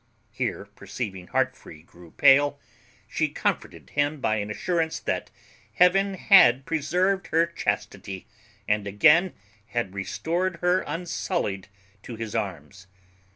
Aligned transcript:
Here, 0.31 0.65
perceiving 0.75 1.27
Heartfree 1.27 1.83
grew 1.85 2.09
pale, 2.09 2.59
she 3.07 3.27
comforted 3.29 3.91
him 3.91 4.19
by 4.19 4.37
an 4.37 4.49
assurance 4.49 4.99
that 4.99 5.29
Heaven 5.73 6.15
had 6.15 6.65
preserved 6.65 7.27
her 7.27 7.45
chastity, 7.45 8.25
and 8.67 8.87
again 8.87 9.35
had 9.67 9.93
restored 9.93 10.55
her 10.55 10.81
unsullied 10.87 11.67
to 12.01 12.15
his 12.15 12.33
arms. 12.33 12.87